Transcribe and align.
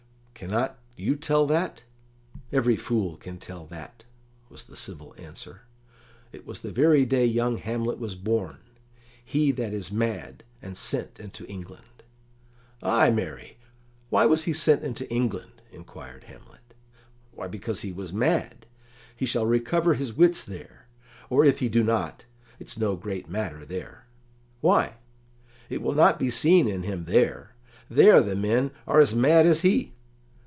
"Cannot 0.33 0.79
you 0.95 1.15
tell 1.17 1.45
that? 1.45 1.83
Every 2.51 2.75
fool 2.75 3.15
can 3.15 3.37
tell 3.37 3.67
that," 3.67 4.05
was 4.49 4.63
the 4.63 4.75
civil 4.75 5.13
answer. 5.19 5.61
"It 6.31 6.47
was 6.47 6.61
the 6.61 6.71
very 6.71 7.05
day 7.05 7.27
young 7.27 7.57
Hamlet 7.57 7.99
was 7.99 8.15
born 8.15 8.57
he 9.23 9.51
that 9.51 9.71
is 9.71 9.91
mad, 9.91 10.43
and 10.59 10.75
sent 10.75 11.19
into 11.19 11.45
England." 11.45 12.01
"Ay, 12.81 13.11
marry, 13.11 13.57
why 14.09 14.25
was 14.25 14.45
he 14.45 14.51
sent 14.53 14.81
into 14.83 15.07
England?" 15.11 15.61
inquired 15.71 16.23
Hamlet. 16.23 16.73
"Why, 17.33 17.47
because 17.47 17.81
he 17.81 17.91
was 17.91 18.11
mad; 18.11 18.65
he 19.15 19.27
shall 19.27 19.45
recover 19.45 19.93
his 19.93 20.13
wits 20.13 20.43
there; 20.43 20.87
or 21.29 21.45
if 21.45 21.59
he 21.59 21.69
do 21.69 21.83
not, 21.83 22.25
it's 22.57 22.79
no 22.79 22.95
great 22.95 23.29
matter 23.29 23.63
there." 23.63 24.07
"Why?" 24.59 24.95
"It 25.69 25.83
will 25.83 25.93
not 25.93 26.17
be 26.17 26.31
seen 26.31 26.67
in 26.67 26.81
him 26.81 27.03
there, 27.05 27.53
there 27.91 28.23
the 28.23 28.35
men 28.35 28.71
are 28.87 28.99
as 28.99 29.13
mad 29.13 29.45
as 29.45 29.61
he." 29.61 29.93